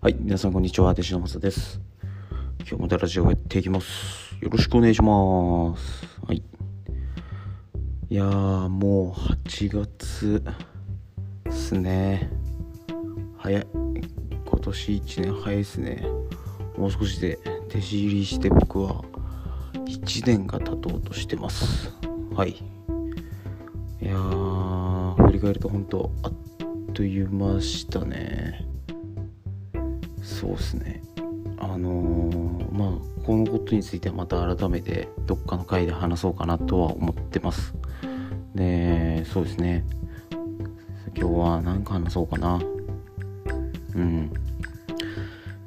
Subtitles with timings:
[0.00, 1.80] はい、皆さんこんにちは、弟子のまさです。
[2.60, 4.32] 今日もラジオをやっていきます。
[4.40, 6.06] よろしくお願いします。
[6.24, 6.36] はい。
[8.08, 10.44] いやー、もう8月
[11.42, 12.30] ですね。
[13.38, 13.66] 早い。
[14.46, 16.06] 今年1年早いですね。
[16.76, 19.02] もう少しで弟子入りして僕は
[19.72, 21.92] 1年が経とうとしてます。
[22.36, 22.50] はい。
[22.50, 26.32] いやー、振り返ると本当あっ
[26.94, 28.67] という間でしたね。
[30.38, 31.02] そうですね。
[31.58, 37.74] あのーまあこのことについてはまた改めてどっかの回で話そうかなとは思ってます。
[38.54, 39.84] でそうですね。
[41.16, 42.60] 今日は何か話そうかな。
[43.96, 44.32] うん。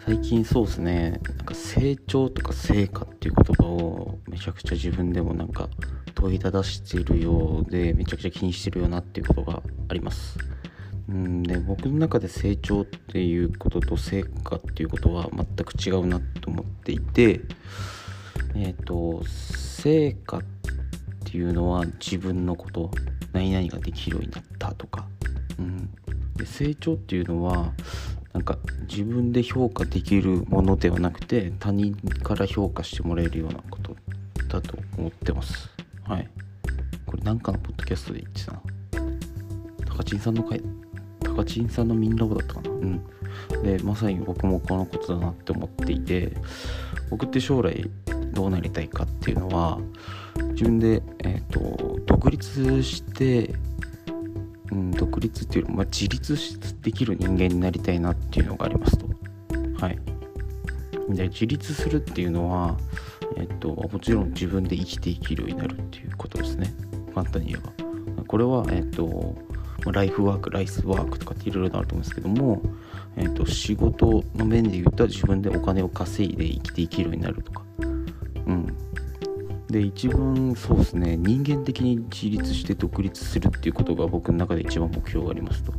[0.06, 1.20] 最近そうですね。
[1.38, 5.68] なんか成長とか成果っていう言葉をめちゃくちゃ自分でもなんか
[6.16, 10.40] 問いただしているようでめちゃくちゃ気にしてるよなっていうことがあります。
[11.12, 17.41] うんで僕の中で成長っていうことと成果っていうことは全く違うなと思っていて
[18.55, 20.41] えっ、と成果っ
[21.26, 22.91] ていうのは自分のこと
[23.34, 25.05] 何々ができるようになったとか、
[25.60, 25.90] うん、
[26.35, 27.74] で成長っていうのは
[28.34, 28.57] なんか
[28.90, 33.96] 自分で評価できるものではなくて他人から評価してもらえるようなこと
[34.48, 35.70] だと思ってます。
[36.04, 36.30] はい。
[37.05, 38.62] これなんかのポッドキャストで言ってたな。
[39.98, 40.62] 高知さんの回
[41.42, 42.70] 高知さんのみんラボだったかな。
[42.70, 43.04] うん。
[43.64, 46.34] でまさに僕もこのことだなって思っていて
[47.10, 47.90] 僕って将来
[48.34, 49.80] どうなりたいかっていうのは
[50.52, 53.56] 自分で、えー、と独立して、
[54.72, 56.38] うん、独立っていうよりも、まあ、自立
[56.82, 59.08] できる人間になりたいなっていうのがありますと。
[59.78, 60.00] はい。
[61.10, 62.78] で自立するっていうのは、
[63.36, 66.74] えっともちろん自分で生きていけるようになるっていうことですね。
[67.16, 68.24] 簡単に言えば。
[68.28, 69.50] これはえっとまあ
[69.91, 72.62] ライフワークライスワークとかっていろいろあると思うんですけども、
[73.18, 77.63] えっと仕事の面で言ったら自分でお金を稼いで生きていけるようになるとか
[78.45, 78.67] うん
[79.67, 85.73] で一番そうですね人間的に自立して独立するっていうことが僕の中で一番目標がありますと。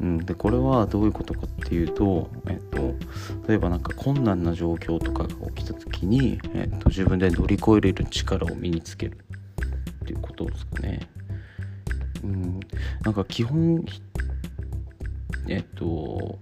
[0.00, 2.78] うん、でこれはどういうことかっていうと、えっと、
[3.46, 9.18] 例えばなんか困難な状況とかが起きた時に、えっと、自分で乗り越えれる力を身につける
[10.02, 11.08] っていうことですかね。
[12.22, 12.60] うん、
[13.04, 13.84] なんか基本
[15.48, 16.38] えっと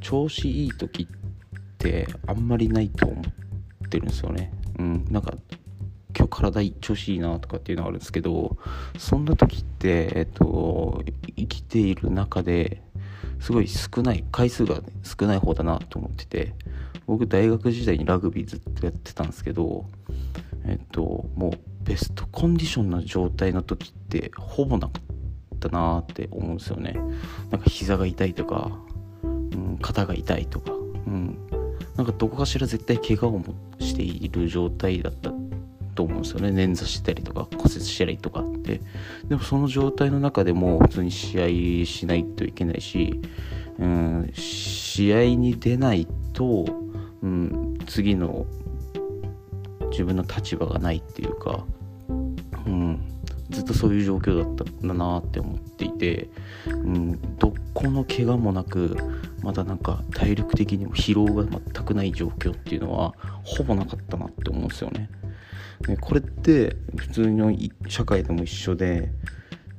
[0.00, 4.52] 調子いい時ってあんまりないと思ってるんですよね。
[4.78, 5.34] うん、なんか
[6.16, 8.56] 今日体調子いいなとかっていうのがあるんですけど
[8.98, 11.02] そんな時って、えっと、
[11.36, 12.82] 生きている中で
[13.40, 16.54] すごい少ない回数が少ない方だなと思ってて
[17.06, 19.86] 僕大学時代にラグビーずっとやってたんですけど
[20.66, 25.00] えっともうベストコンディションな状態の時ってほぼなか
[25.66, 26.96] ったなって思うんですよね。
[27.50, 28.70] なんか膝が痛いとか、
[29.22, 31.38] うん、肩が痛いとか、うん、
[31.96, 33.42] なんかどこかしら絶対怪我を
[33.78, 35.32] している状態だった
[35.94, 36.48] と思うんですよね。
[36.48, 38.80] 捻挫したりとか骨折したりとかって。
[39.28, 43.20] でもその状態の中でも普通に試合しないといけないし、
[43.78, 46.64] うん、試合に出ないと、
[47.22, 48.46] うん、次の
[49.90, 51.64] 自分の立場がないっていうか、
[53.50, 56.28] ずっとそういう状況だったんだなって思っていて、
[56.66, 58.96] うん、どこの怪我もなく
[59.42, 65.10] まだなんか体力的にも疲労が全くない状況っていうのはほぼなかったなって思うんですよね。
[65.82, 67.52] でこれって普通の
[67.88, 69.10] 社会でも一緒で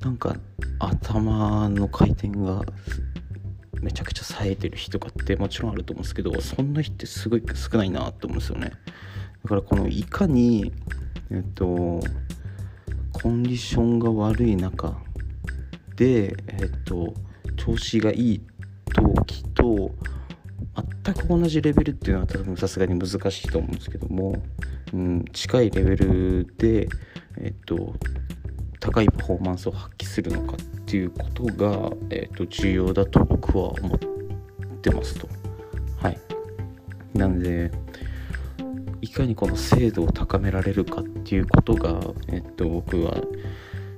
[0.01, 0.35] なんか
[0.79, 2.63] 頭の回転が
[3.81, 8.71] めちゃくちゃ冴えてる日とかってもちろんあると思うんですけどそんな日ってすごい少ないなって思うんですよね
[9.43, 10.71] だからこのいかに
[11.29, 11.99] えっと
[13.13, 14.97] コンディションが悪い中
[15.95, 17.13] でえっと
[17.57, 18.41] 調子がいい
[18.93, 19.91] 時と
[21.03, 24.41] 全く同じレベルっていうのは多分さすがに難しいと思うんですけども、
[24.93, 26.87] うん、近いレベルで、
[27.37, 27.93] えっと、
[28.79, 33.99] 高いパフォーマンスを発揮するのかっていうことが、えっと、重要だと僕は思っ
[34.81, 35.27] てますと。
[35.97, 36.19] はい、
[37.13, 37.71] なので
[39.01, 43.17] いかにこの精度を高められるかっていうことが、えっと、僕は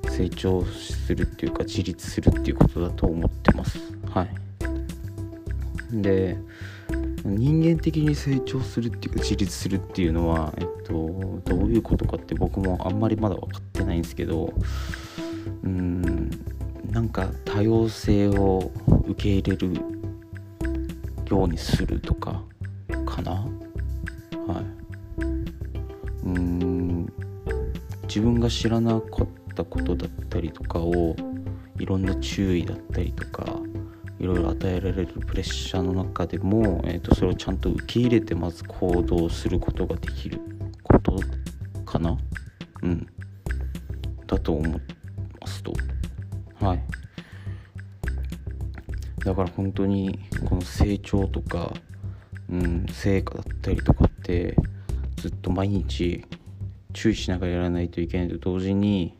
[0.09, 3.79] 成長するっていうか自立するっていうことだと思ってます。
[4.09, 4.43] はい
[6.01, 6.37] で
[7.23, 10.93] 人間的に成長するっていうか自立するっていうのは、えっと、
[11.45, 14.53] どういうことかって僕もあんまりまだ分かってないんですけど
[15.63, 16.29] うん
[16.89, 18.71] なんか多様性を
[19.07, 19.73] 受け入れる
[21.29, 22.43] ようにするとか
[23.05, 23.45] かな
[28.13, 31.15] 自分が知らなかったことだったりとかを
[31.79, 33.43] いろんな注意だったりとか
[34.19, 40.39] いろいろ与えられるプレッシャーの中でも、えーと、それをちゃんと受け入れてまず行動することができる
[40.83, 41.17] こと
[41.85, 42.15] かな？
[42.83, 43.07] うん。
[44.27, 44.69] だと思い
[45.41, 45.73] ますと。
[46.61, 46.83] はい。
[49.25, 51.73] だから本当にこの成長とか、
[52.47, 54.55] うん、成果だったりとかって
[55.15, 56.23] ずっと毎日
[56.93, 59.17] 注意しながらやらないといけないと同時に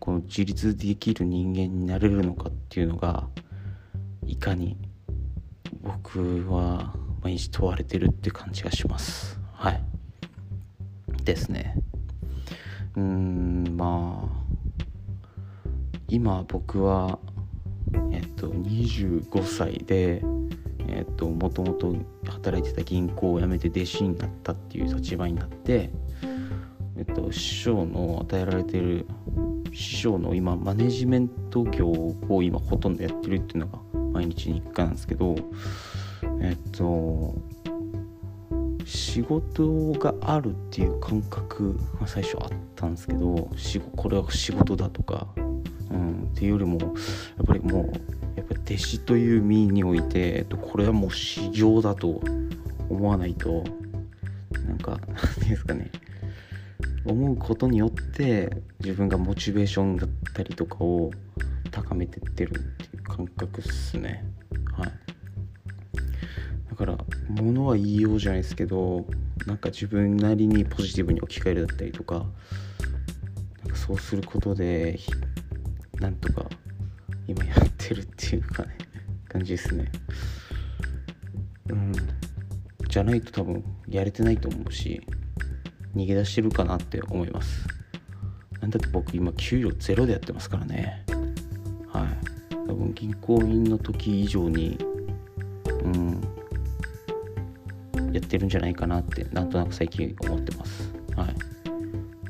[0.00, 3.28] この自立できる人間になれるのかっていうのが
[4.26, 4.76] いかに
[5.80, 9.38] 僕は毎日問われてるって感じがします。
[9.52, 9.82] はい。
[11.24, 11.76] ですね。
[12.96, 14.42] うーんまあ
[16.08, 17.18] 今僕は
[18.10, 20.22] えっと25歳で
[20.88, 21.94] えっともともと
[22.26, 25.90] 働いてた銀行を辞めて弟子になったっていう立場になって
[27.02, 29.06] えっと師匠の与えられている
[29.72, 33.78] 師匠の今マネジメント業を今ほとんどやってるっていうのが
[34.12, 35.34] 毎日日課なんですけど
[36.40, 37.34] えっと
[38.84, 43.50] 仕事があるっていう感覚が最初あったんですけど
[43.96, 45.26] これは仕事だとか、
[45.90, 46.86] うん、っていうよりもや
[47.42, 47.92] っぱりもう
[48.36, 52.20] やっぱ弟子という身において、えっと、これはもう市場だと
[52.88, 53.64] 思わないと
[54.66, 55.90] なんか何て言うんですかね。
[57.04, 61.10] 思うことによって自分がモチベーションだったりとかを
[61.70, 64.24] 高めてってるっていう感覚っすね。
[64.76, 64.92] はい。
[66.70, 69.04] だから物は言いようじゃないですけど
[69.46, 72.24] なんか自分なりにポジティブに置き換えるだったりとかなん
[73.70, 74.98] かそうすることで
[76.00, 76.48] なんとか
[77.26, 78.78] 今やってるっていうかね
[79.28, 79.90] 感じですね。
[81.68, 81.92] うん。
[82.88, 85.00] じゃないと多分やれてないと思うし
[85.94, 87.66] 逃げ出してるかなって思います。
[88.60, 91.04] なんだって僕今給料ゼロでやってますからね。
[91.92, 92.54] はい。
[92.68, 94.78] 多分銀行員の時以上に
[95.84, 96.20] うん
[98.12, 100.92] やってるんじゃないかなってなんとなく最近思ってます。
[101.16, 101.34] はい。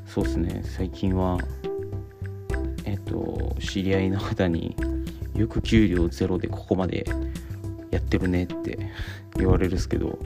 [0.06, 0.62] そうですね。
[0.64, 1.38] 最近は
[2.84, 4.74] えっと知り合いの方に
[5.34, 7.06] よく給料ゼロでここまで
[7.90, 8.78] やってるねって
[9.42, 10.18] 言われるんですけど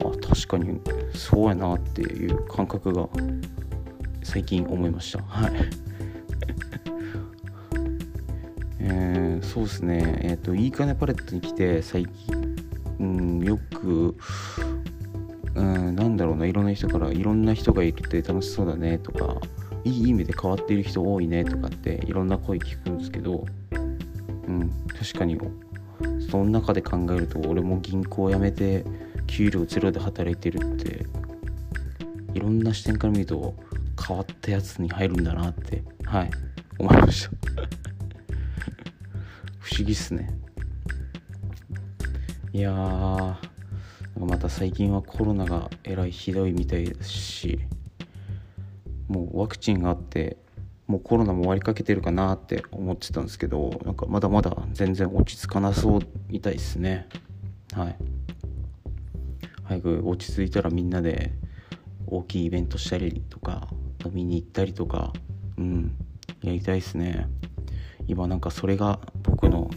[0.00, 0.80] あ確かに
[1.14, 3.08] そうやなっていう感覚が
[4.22, 5.22] 最近思いました。
[5.22, 5.52] はい。
[8.80, 10.18] えー、そうですね。
[10.22, 12.56] えっ、ー、といいかねパレットに来て最近、
[13.00, 14.16] うん、よく
[15.54, 16.46] うん、なんだろうな。
[16.46, 18.98] いろんな人からいろんな人がいるって楽しそうだね。
[18.98, 19.36] とか
[19.84, 21.44] いい意味で変わっている人多いね。
[21.44, 23.44] とかっていろんな声聞くんですけど、
[24.48, 25.38] うん、確かに
[26.30, 28.84] その中で考えると俺も銀行を辞めて
[29.26, 31.06] 給料ゼロで働いてるって
[32.34, 33.54] いろんな視点から見ると
[34.06, 36.30] 変わったやつに入るんだなってはい
[36.78, 37.30] 思いました。
[39.60, 40.28] 不思議っすね。
[42.52, 43.34] いやー
[44.18, 47.58] また最近はコロナがえらいひどいみたいですし
[49.08, 50.36] もうワクチンがあって
[50.86, 57.08] もうコロナも終わりかけてるかなって思ってたんですけどなんかまだまだ全然落ち着かなそうみたいですね。
[57.72, 57.96] はい。
[59.64, 61.32] 早く落ち着いたらみんなで
[62.06, 63.68] 大きいイベントしたりとか
[64.04, 65.12] 飲みに行ったりとか
[65.56, 65.96] うん
[66.42, 67.28] やりたいですね。
[68.06, 69.70] 今なんかそれが僕の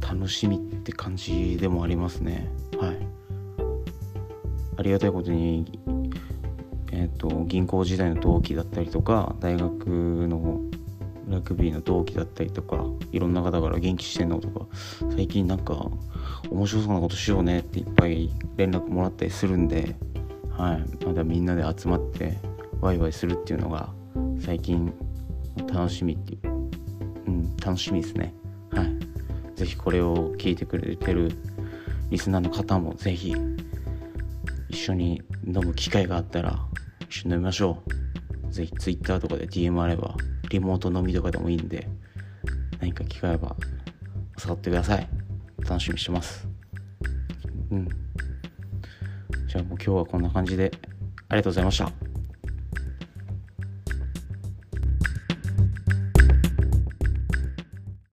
[0.00, 2.50] 楽しみって感じでもありますね。
[2.78, 2.98] はい。
[4.76, 5.78] ありがたいことに
[6.92, 9.86] えーと、銀行時代の同期だったりとか大学
[10.28, 10.60] の
[11.28, 14.66] ラグビーの同期だったりとかいろんな方から元気してんのとか
[15.16, 15.86] 最近なんか
[16.50, 19.96] 面白そうなことしようねっていっぱい連絡もらったりするんで、
[20.50, 22.38] はい、まだみんなで集まって
[22.80, 23.88] ワイワイするっていうのが
[24.44, 24.92] 最近
[25.72, 26.48] 楽しみっていう、
[27.26, 28.34] うん、楽しみですね。
[28.70, 29.56] はい。
[29.56, 31.30] ぜひこれを聞いてくれてる
[32.10, 33.34] リスナーの方もぜひ
[34.68, 36.58] 一緒に飲む機会があったら
[37.08, 37.82] 一緒に飲みましょ
[38.48, 38.52] う。
[38.52, 40.14] ぜひ Twitter とかで DM あれば、
[40.50, 41.88] リモート飲みとかでもいいんで、
[42.80, 43.56] 何か機会あれば、
[44.44, 45.08] 誘ってください。
[45.66, 46.46] 楽しみにしてます。
[47.70, 47.88] うん。
[49.48, 50.70] じゃあもう今日はこんな感じで、
[51.28, 52.11] ありがとうございました。